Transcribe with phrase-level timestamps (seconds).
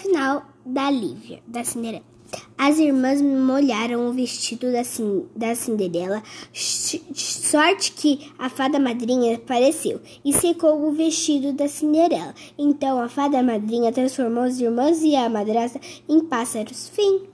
[0.00, 2.04] Final da Lívia, da Cinderela.
[2.56, 4.82] As irmãs molharam o vestido da,
[5.36, 12.34] da Cinderela, sorte que a fada madrinha apareceu e secou o vestido da Cinderela.
[12.56, 16.88] Então a fada madrinha transformou as irmãs e a madrasta em pássaros.
[16.88, 17.28] Fim.